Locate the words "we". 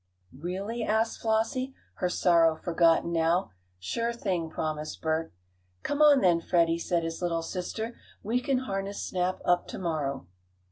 8.23-8.41